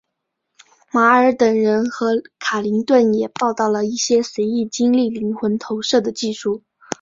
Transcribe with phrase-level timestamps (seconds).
[0.91, 6.63] 马尔等人和卡林顿也报道了一些随意经历灵魂投射的技术。